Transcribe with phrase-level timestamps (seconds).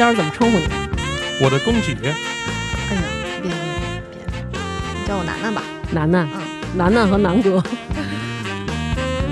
[0.00, 0.64] 待会儿怎么称呼你？
[1.42, 2.14] 我的公举，哎呀，
[3.42, 3.52] 别别
[4.10, 4.58] 别别，
[4.98, 5.62] 你叫我楠楠吧。
[5.92, 6.40] 楠楠，嗯，
[6.74, 7.62] 楠楠和楠哥，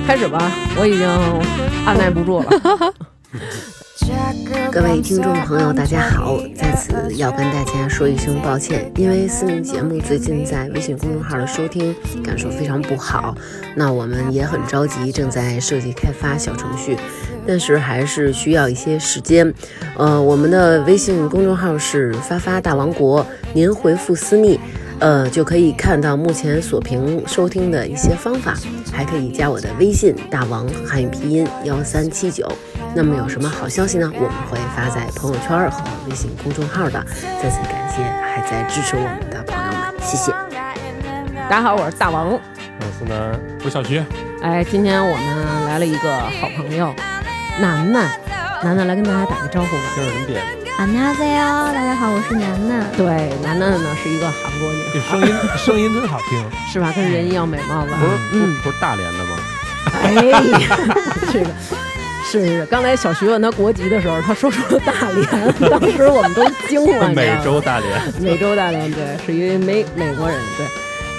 [0.07, 0.39] 开始吧，
[0.77, 1.09] 我已经
[1.87, 2.51] 按耐不住了。
[4.71, 6.37] 各位听众朋友，大家好！
[6.55, 13.35] 在此要跟大家说一声抱歉，因为私密节目最近在微信公众号的收听感受非常不好，
[13.75, 16.97] 那我们也很着急，正在设计开发小程序，
[17.47, 19.53] 但是还是需要一些时间。
[19.97, 24.61] 呃，我们的微信公众号是发发大王国，您回复私密。
[25.01, 28.57] 呃，就可以看到目前锁屏收听的一些方法，
[28.93, 32.51] 还可以加我的微信大王汉语拼音幺三七九。
[32.96, 34.12] 那么有什么好消息呢？
[34.14, 37.04] 我们会发在朋友圈和微信公众号的。
[37.42, 40.32] 再次感谢还在支持我们的朋友们，谢谢。
[41.50, 42.32] 大家好，我是大王。
[42.32, 42.40] 我
[42.98, 44.04] 是呢，我是小徐。
[44.42, 46.94] 哎，今天我们来了一个好朋友，
[47.60, 48.10] 楠楠。
[48.64, 49.84] 楠楠来跟大家打个招呼吧。
[49.96, 52.86] 这是人点的，안녕하세요，大家好，我是楠楠。
[52.96, 56.42] 对，楠楠呢是一个韩国女孩，这声音声音真好听。
[56.72, 56.94] 是吧？
[56.96, 57.98] 跟人一样美貌吧？
[58.00, 59.38] 不是不是嗯，不是大连的吗？
[60.02, 60.40] 哎呀，
[61.32, 61.48] 这个
[62.31, 67.09] 是是，刚才小徐问他国籍的时候，他说出了大连，当时我们都惊了。
[67.09, 68.13] 你知道美洲大连。
[68.21, 70.67] 美洲大连，对，是一位美美国人，对。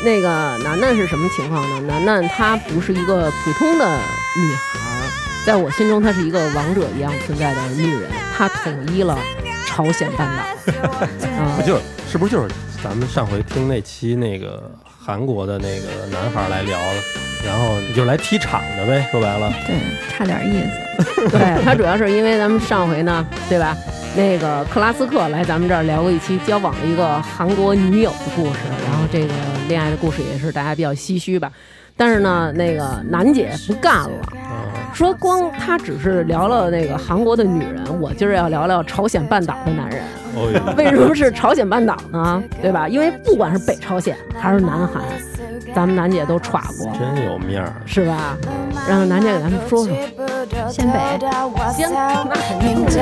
[0.01, 0.29] 那个
[0.63, 1.81] 楠楠是什么情况呢？
[1.81, 5.11] 楠楠她不是一个普通的女孩儿，
[5.45, 9.17] 在我心中她是一个王者一样存在的女人，她统一了
[9.65, 10.71] 朝鲜半岛。
[11.41, 12.47] 啊不就是是不是就是
[12.83, 17.01] 咱们上回听那期那个韩国的那个男孩来聊了，
[17.45, 19.51] 然后你就来踢场的呗，说白了。
[19.65, 19.75] 对，
[20.09, 21.29] 差点意思。
[21.31, 23.75] 对他主要是因为咱们上回呢，对吧？
[24.15, 29.33] 那个克拉斯克来咱们这儿聊过一期交往的一个韩国女友的故事，然后这个
[29.67, 31.49] 恋爱的故事也是大家比较唏嘘吧。
[31.95, 40.01] 但是呢，那个楠姐不干了，啊，说光她只是聊了那个韩国的女人，我今儿要聊聊朝鲜半岛的男人。
[40.75, 42.41] 为什么是朝鲜半岛呢？
[42.61, 42.87] 对吧？
[42.87, 45.03] 因为不管是北朝鲜还是南韩，
[45.73, 47.73] 咱们楠姐都闯过，真有面儿。
[47.85, 48.37] 是吧？
[48.87, 49.95] 让楠姐给咱们说说。
[50.69, 50.99] 先北，
[51.75, 52.99] 先，那肯定是。